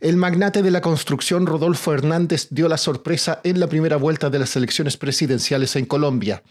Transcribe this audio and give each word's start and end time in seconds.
El 0.00 0.16
magnate 0.16 0.62
de 0.62 0.70
la 0.70 0.80
construcción 0.80 1.46
Rodolfo 1.46 1.92
Hernández 1.92 2.48
dio 2.50 2.68
la 2.68 2.76
sorpresa 2.76 3.40
en 3.44 3.60
la 3.60 3.68
primera 3.68 3.96
vuelta 3.96 4.28
de 4.28 4.38
las 4.38 4.54
elecciones 4.56 4.96
presidenciales 4.96 5.74
en 5.76 5.86
Colombia. 5.86 6.42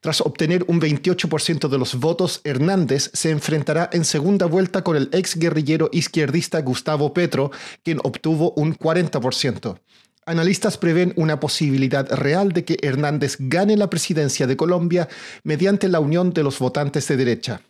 Tras 0.00 0.20
obtener 0.20 0.64
un 0.68 0.80
28% 0.80 1.68
de 1.68 1.78
los 1.78 1.94
votos, 1.96 2.40
Hernández 2.44 3.10
se 3.12 3.30
enfrentará 3.30 3.90
en 3.92 4.04
segunda 4.04 4.46
vuelta 4.46 4.82
con 4.82 4.96
el 4.96 5.10
ex 5.12 5.36
guerrillero 5.36 5.90
izquierdista 5.92 6.60
Gustavo 6.62 7.12
Petro, 7.12 7.50
quien 7.82 7.98
obtuvo 8.02 8.52
un 8.56 8.76
40%. 8.76 9.78
Analistas 10.26 10.78
prevén 10.78 11.12
una 11.16 11.38
posibilidad 11.38 12.10
real 12.10 12.52
de 12.52 12.64
que 12.64 12.78
Hernández 12.80 13.36
gane 13.38 13.76
la 13.76 13.90
presidencia 13.90 14.46
de 14.46 14.56
Colombia 14.56 15.08
mediante 15.42 15.88
la 15.88 16.00
unión 16.00 16.32
de 16.32 16.42
los 16.42 16.58
votantes 16.58 17.06
de 17.08 17.16
derecha. 17.18 17.60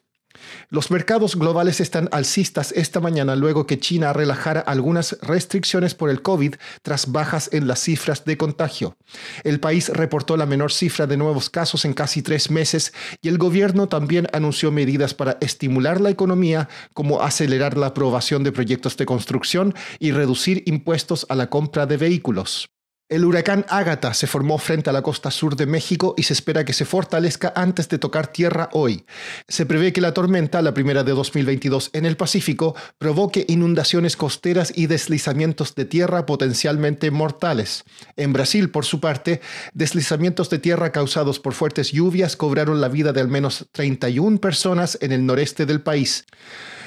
Los 0.70 0.90
mercados 0.90 1.36
globales 1.36 1.80
están 1.80 2.08
alcistas 2.12 2.72
esta 2.72 3.00
mañana 3.00 3.36
luego 3.36 3.66
que 3.66 3.78
China 3.78 4.12
relajara 4.12 4.60
algunas 4.60 5.16
restricciones 5.22 5.94
por 5.94 6.10
el 6.10 6.22
COVID 6.22 6.54
tras 6.82 7.12
bajas 7.12 7.50
en 7.52 7.66
las 7.66 7.80
cifras 7.80 8.24
de 8.24 8.36
contagio. 8.36 8.96
El 9.44 9.60
país 9.60 9.88
reportó 9.88 10.36
la 10.36 10.46
menor 10.46 10.72
cifra 10.72 11.06
de 11.06 11.16
nuevos 11.16 11.50
casos 11.50 11.84
en 11.84 11.92
casi 11.92 12.22
tres 12.22 12.50
meses 12.50 12.92
y 13.22 13.28
el 13.28 13.38
gobierno 13.38 13.88
también 13.88 14.26
anunció 14.32 14.72
medidas 14.72 15.14
para 15.14 15.38
estimular 15.40 16.00
la 16.00 16.10
economía 16.10 16.68
como 16.92 17.22
acelerar 17.22 17.76
la 17.76 17.86
aprobación 17.88 18.44
de 18.44 18.52
proyectos 18.52 18.96
de 18.96 19.06
construcción 19.06 19.74
y 19.98 20.12
reducir 20.12 20.62
impuestos 20.66 21.26
a 21.28 21.34
la 21.34 21.50
compra 21.50 21.86
de 21.86 21.96
vehículos. 21.96 22.73
El 23.14 23.24
huracán 23.24 23.64
Ágata 23.68 24.12
se 24.12 24.26
formó 24.26 24.58
frente 24.58 24.90
a 24.90 24.92
la 24.92 25.00
costa 25.00 25.30
sur 25.30 25.54
de 25.54 25.66
México 25.66 26.16
y 26.16 26.24
se 26.24 26.32
espera 26.32 26.64
que 26.64 26.72
se 26.72 26.84
fortalezca 26.84 27.52
antes 27.54 27.88
de 27.88 27.98
tocar 27.98 28.26
tierra 28.26 28.68
hoy. 28.72 29.04
Se 29.46 29.66
prevé 29.66 29.92
que 29.92 30.00
la 30.00 30.12
tormenta, 30.12 30.60
la 30.62 30.74
primera 30.74 31.04
de 31.04 31.12
2022 31.12 31.90
en 31.92 32.06
el 32.06 32.16
Pacífico, 32.16 32.74
provoque 32.98 33.44
inundaciones 33.46 34.16
costeras 34.16 34.72
y 34.74 34.88
deslizamientos 34.88 35.76
de 35.76 35.84
tierra 35.84 36.26
potencialmente 36.26 37.12
mortales. 37.12 37.84
En 38.16 38.32
Brasil, 38.32 38.68
por 38.70 38.84
su 38.84 38.98
parte, 38.98 39.40
deslizamientos 39.74 40.50
de 40.50 40.58
tierra 40.58 40.90
causados 40.90 41.38
por 41.38 41.54
fuertes 41.54 41.92
lluvias 41.92 42.34
cobraron 42.34 42.80
la 42.80 42.88
vida 42.88 43.12
de 43.12 43.20
al 43.20 43.28
menos 43.28 43.68
31 43.70 44.38
personas 44.38 44.98
en 45.00 45.12
el 45.12 45.24
noreste 45.24 45.66
del 45.66 45.82
país. 45.82 46.24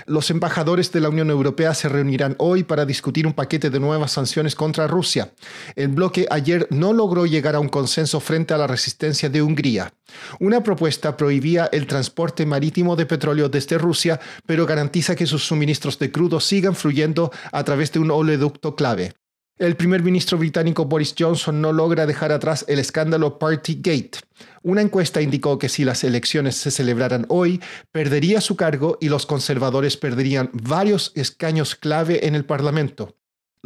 Los 0.09 0.31
embajadores 0.31 0.93
de 0.93 1.01
la 1.01 1.09
Unión 1.09 1.29
Europea 1.29 1.73
se 1.73 1.89
reunirán 1.89 2.35
hoy 2.39 2.63
para 2.63 2.85
discutir 2.85 3.27
un 3.27 3.33
paquete 3.33 3.69
de 3.69 3.81
nuevas 3.81 4.13
sanciones 4.13 4.55
contra 4.55 4.87
Rusia. 4.87 5.33
El 5.75 5.89
bloque 5.89 6.25
ayer 6.29 6.65
no 6.69 6.93
logró 6.93 7.25
llegar 7.25 7.55
a 7.55 7.59
un 7.59 7.67
consenso 7.67 8.21
frente 8.21 8.53
a 8.53 8.57
la 8.57 8.67
resistencia 8.67 9.27
de 9.27 9.41
Hungría. 9.41 9.91
Una 10.39 10.63
propuesta 10.63 11.17
prohibía 11.17 11.65
el 11.73 11.87
transporte 11.87 12.45
marítimo 12.45 12.95
de 12.95 13.05
petróleo 13.05 13.49
desde 13.49 13.77
Rusia, 13.77 14.17
pero 14.45 14.65
garantiza 14.65 15.13
que 15.13 15.27
sus 15.27 15.45
suministros 15.45 15.99
de 15.99 16.09
crudo 16.09 16.39
sigan 16.39 16.73
fluyendo 16.73 17.29
a 17.51 17.65
través 17.65 17.91
de 17.91 17.99
un 17.99 18.09
oleoducto 18.09 18.77
clave. 18.77 19.13
El 19.59 19.75
primer 19.75 20.03
ministro 20.03 20.37
británico 20.37 20.85
Boris 20.85 21.15
Johnson 21.17 21.59
no 21.61 21.73
logra 21.73 22.05
dejar 22.05 22.31
atrás 22.31 22.63
el 22.67 22.77
escándalo 22.77 23.39
Partygate. 23.39 24.19
Una 24.61 24.81
encuesta 24.81 25.19
indicó 25.19 25.57
que 25.57 25.67
si 25.67 25.83
las 25.83 26.03
elecciones 26.03 26.55
se 26.55 26.69
celebraran 26.69 27.25
hoy, 27.27 27.59
perdería 27.91 28.39
su 28.39 28.55
cargo 28.55 28.99
y 29.01 29.09
los 29.09 29.25
conservadores 29.25 29.97
perderían 29.97 30.51
varios 30.53 31.11
escaños 31.15 31.73
clave 31.73 32.27
en 32.27 32.35
el 32.35 32.45
Parlamento. 32.45 33.16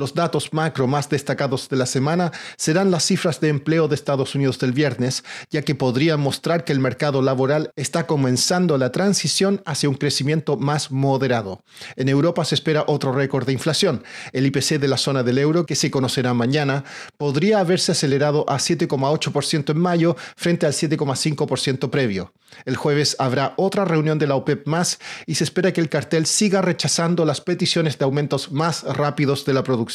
Los 0.01 0.15
datos 0.15 0.51
macro 0.51 0.87
más 0.87 1.09
destacados 1.09 1.69
de 1.69 1.77
la 1.77 1.85
semana 1.85 2.31
serán 2.57 2.89
las 2.89 3.05
cifras 3.05 3.39
de 3.39 3.49
empleo 3.49 3.87
de 3.87 3.93
Estados 3.93 4.33
Unidos 4.33 4.57
del 4.57 4.71
viernes, 4.71 5.23
ya 5.51 5.61
que 5.61 5.75
podrían 5.75 6.19
mostrar 6.19 6.65
que 6.65 6.73
el 6.73 6.79
mercado 6.79 7.21
laboral 7.21 7.71
está 7.75 8.07
comenzando 8.07 8.79
la 8.79 8.91
transición 8.91 9.61
hacia 9.63 9.89
un 9.89 9.93
crecimiento 9.93 10.57
más 10.57 10.89
moderado. 10.89 11.63
En 11.97 12.09
Europa 12.09 12.43
se 12.45 12.55
espera 12.55 12.83
otro 12.87 13.11
récord 13.11 13.45
de 13.45 13.53
inflación. 13.53 14.03
El 14.33 14.47
IPC 14.47 14.79
de 14.79 14.87
la 14.87 14.97
zona 14.97 15.21
del 15.21 15.37
euro, 15.37 15.67
que 15.67 15.75
se 15.75 15.91
conocerá 15.91 16.33
mañana, 16.33 16.83
podría 17.19 17.59
haberse 17.59 17.91
acelerado 17.91 18.43
a 18.49 18.57
7,8% 18.57 19.69
en 19.69 19.77
mayo 19.77 20.15
frente 20.35 20.65
al 20.65 20.73
7,5% 20.73 21.91
previo. 21.91 22.33
El 22.65 22.75
jueves 22.75 23.15
habrá 23.19 23.53
otra 23.55 23.85
reunión 23.85 24.17
de 24.17 24.27
la 24.27 24.35
OPEP 24.35 24.67
más 24.67 24.99
y 25.27 25.35
se 25.35 25.43
espera 25.43 25.71
que 25.71 25.79
el 25.79 25.89
cartel 25.89 26.25
siga 26.25 26.63
rechazando 26.63 27.23
las 27.23 27.39
peticiones 27.39 27.99
de 27.99 28.03
aumentos 28.03 28.51
más 28.51 28.83
rápidos 28.83 29.45
de 29.45 29.53
la 29.53 29.63
producción 29.63 29.90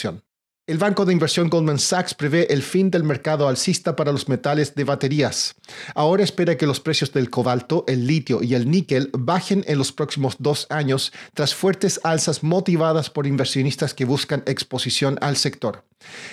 el 0.69 0.79
banco 0.79 1.05
de 1.05 1.13
inversión 1.13 1.49
Goldman 1.49 1.79
Sachs 1.79 2.13
prevé 2.13 2.53
el 2.53 2.61
fin 2.61 2.91
del 2.91 3.05
mercado 3.05 3.47
alcista 3.47 3.95
para 3.95 4.11
los 4.11 4.29
metales 4.29 4.75
de 4.75 4.83
baterías. 4.83 5.55
Ahora 5.95 6.25
espera 6.25 6.57
que 6.57 6.67
los 6.67 6.81
precios 6.81 7.13
del 7.13 7.31
cobalto, 7.31 7.85
el 7.87 8.09
litio 8.09 8.43
y 8.43 8.55
el 8.55 8.69
níquel 8.69 9.11
bajen 9.13 9.63
en 9.69 9.79
los 9.79 9.93
próximos 9.93 10.35
dos 10.41 10.67
años 10.69 11.13
tras 11.35 11.55
fuertes 11.55 12.01
alzas 12.03 12.43
motivadas 12.43 13.11
por 13.11 13.29
inversionistas 13.29 13.95
que 13.95 14.05
buscan 14.05 14.43
exposición 14.47 15.19
al 15.21 15.37
sector. 15.37 15.85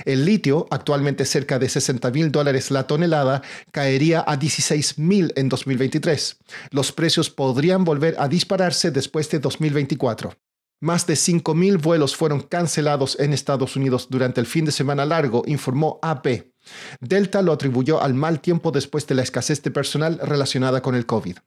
El 0.04 0.26
litio, 0.26 0.66
actualmente 0.72 1.26
cerca 1.26 1.60
de 1.60 1.70
60 1.70 2.10
mil 2.10 2.32
dólares 2.32 2.72
la 2.72 2.88
tonelada, 2.88 3.44
caería 3.72 4.24
a 4.26 4.36
16 4.36 4.98
mil 4.98 5.32
en 5.36 5.48
2023. 5.48 6.38
Los 6.72 6.92
precios 6.92 7.30
podrían 7.30 7.84
volver 7.84 8.16
a 8.18 8.28
dispararse 8.28 8.90
después 8.90 9.30
de 9.30 9.38
2024. 9.38 10.36
Más 10.80 11.08
de 11.08 11.14
5.000 11.14 11.82
vuelos 11.82 12.16
fueron 12.16 12.42
cancelados 12.42 13.18
en 13.20 13.34
Estados 13.34 13.76
Unidos 13.76 14.08
durante 14.10 14.42
el 14.42 14.48
fin 14.48 14.66
de 14.66 14.72
semana 14.72 15.06
largo, 15.06 15.44
informó 15.46 16.00
AP. 16.02 16.52
Delta 17.00 17.42
lo 17.42 17.54
atribuyó 17.54 18.02
al 18.02 18.14
mal 18.14 18.42
tiempo 18.42 18.72
después 18.72 19.08
de 19.08 19.16
la 19.16 19.24
escasez 19.24 19.62
de 19.64 19.72
personal 19.72 20.20
relacionada 20.22 20.82
con 20.82 20.96
el 20.96 21.06
COVID. 21.06 21.38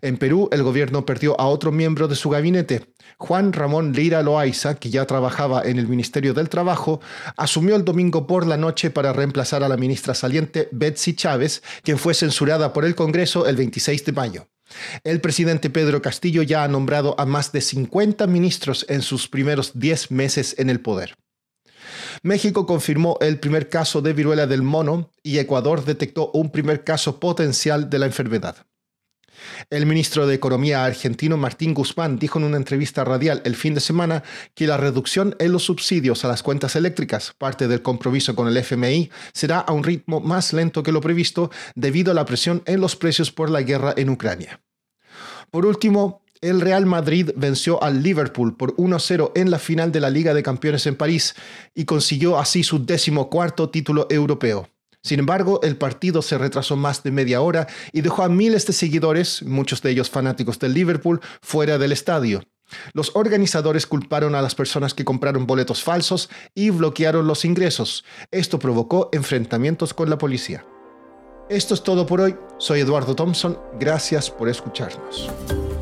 En 0.00 0.16
Perú, 0.16 0.48
el 0.52 0.62
gobierno 0.62 1.04
perdió 1.04 1.38
a 1.40 1.46
otro 1.46 1.72
miembro 1.72 2.08
de 2.08 2.16
su 2.16 2.30
gabinete. 2.30 2.94
Juan 3.18 3.52
Ramón 3.52 3.92
Lira 3.92 4.22
Loaiza, 4.22 4.76
que 4.76 4.90
ya 4.90 5.06
trabajaba 5.06 5.62
en 5.62 5.78
el 5.78 5.88
Ministerio 5.88 6.34
del 6.34 6.48
Trabajo, 6.48 7.00
asumió 7.36 7.76
el 7.76 7.84
domingo 7.84 8.26
por 8.26 8.46
la 8.46 8.56
noche 8.56 8.90
para 8.90 9.12
reemplazar 9.12 9.62
a 9.62 9.68
la 9.68 9.76
ministra 9.76 10.14
saliente 10.14 10.68
Betsy 10.72 11.14
Chávez, 11.14 11.62
quien 11.82 11.98
fue 11.98 12.14
censurada 12.14 12.72
por 12.72 12.84
el 12.84 12.94
Congreso 12.94 13.46
el 13.46 13.56
26 13.56 14.04
de 14.04 14.12
mayo. 14.12 14.48
El 15.04 15.20
presidente 15.20 15.70
Pedro 15.70 16.02
Castillo 16.02 16.42
ya 16.42 16.64
ha 16.64 16.68
nombrado 16.68 17.14
a 17.18 17.26
más 17.26 17.52
de 17.52 17.60
50 17.60 18.26
ministros 18.26 18.86
en 18.88 19.02
sus 19.02 19.28
primeros 19.28 19.78
10 19.78 20.10
meses 20.10 20.54
en 20.58 20.70
el 20.70 20.80
poder. 20.80 21.16
México 22.22 22.66
confirmó 22.66 23.16
el 23.20 23.38
primer 23.38 23.68
caso 23.68 24.02
de 24.02 24.12
viruela 24.12 24.46
del 24.46 24.62
mono 24.62 25.10
y 25.22 25.38
Ecuador 25.38 25.84
detectó 25.84 26.30
un 26.32 26.50
primer 26.50 26.84
caso 26.84 27.20
potencial 27.20 27.88
de 27.90 27.98
la 27.98 28.06
enfermedad. 28.06 28.67
El 29.70 29.86
ministro 29.86 30.26
de 30.26 30.34
Economía 30.34 30.84
argentino 30.84 31.36
Martín 31.36 31.74
Guzmán 31.74 32.18
dijo 32.18 32.38
en 32.38 32.44
una 32.44 32.56
entrevista 32.56 33.04
radial 33.04 33.42
el 33.44 33.56
fin 33.56 33.74
de 33.74 33.80
semana 33.80 34.22
que 34.54 34.66
la 34.66 34.76
reducción 34.76 35.36
en 35.38 35.52
los 35.52 35.64
subsidios 35.64 36.24
a 36.24 36.28
las 36.28 36.42
cuentas 36.42 36.76
eléctricas, 36.76 37.34
parte 37.36 37.68
del 37.68 37.82
compromiso 37.82 38.34
con 38.34 38.48
el 38.48 38.56
FMI, 38.56 39.10
será 39.32 39.60
a 39.60 39.72
un 39.72 39.84
ritmo 39.84 40.20
más 40.20 40.52
lento 40.52 40.82
que 40.82 40.92
lo 40.92 41.00
previsto 41.00 41.50
debido 41.74 42.12
a 42.12 42.14
la 42.14 42.24
presión 42.24 42.62
en 42.66 42.80
los 42.80 42.96
precios 42.96 43.30
por 43.30 43.50
la 43.50 43.62
guerra 43.62 43.94
en 43.96 44.10
Ucrania. 44.10 44.60
Por 45.50 45.66
último, 45.66 46.22
el 46.40 46.60
Real 46.60 46.86
Madrid 46.86 47.30
venció 47.34 47.82
al 47.82 48.02
Liverpool 48.02 48.56
por 48.56 48.76
1-0 48.76 49.32
en 49.34 49.50
la 49.50 49.58
final 49.58 49.90
de 49.90 50.00
la 50.00 50.10
Liga 50.10 50.34
de 50.34 50.42
Campeones 50.42 50.86
en 50.86 50.94
París 50.94 51.34
y 51.74 51.84
consiguió 51.84 52.38
así 52.38 52.62
su 52.62 52.84
decimocuarto 52.84 53.70
título 53.70 54.06
europeo. 54.08 54.68
Sin 55.02 55.20
embargo, 55.20 55.60
el 55.62 55.76
partido 55.76 56.22
se 56.22 56.38
retrasó 56.38 56.76
más 56.76 57.02
de 57.02 57.10
media 57.10 57.40
hora 57.40 57.66
y 57.92 58.00
dejó 58.00 58.22
a 58.22 58.28
miles 58.28 58.66
de 58.66 58.72
seguidores, 58.72 59.42
muchos 59.42 59.80
de 59.82 59.90
ellos 59.90 60.10
fanáticos 60.10 60.58
del 60.58 60.74
Liverpool, 60.74 61.20
fuera 61.40 61.78
del 61.78 61.92
estadio. 61.92 62.42
Los 62.92 63.12
organizadores 63.14 63.86
culparon 63.86 64.34
a 64.34 64.42
las 64.42 64.54
personas 64.54 64.94
que 64.94 65.04
compraron 65.04 65.46
boletos 65.46 65.82
falsos 65.82 66.28
y 66.54 66.70
bloquearon 66.70 67.26
los 67.26 67.44
ingresos. 67.44 68.04
Esto 68.30 68.58
provocó 68.58 69.08
enfrentamientos 69.12 69.94
con 69.94 70.10
la 70.10 70.18
policía. 70.18 70.64
Esto 71.48 71.72
es 71.72 71.82
todo 71.82 72.06
por 72.06 72.20
hoy. 72.20 72.36
Soy 72.58 72.80
Eduardo 72.80 73.14
Thompson. 73.14 73.58
Gracias 73.78 74.30
por 74.30 74.50
escucharnos. 74.50 75.30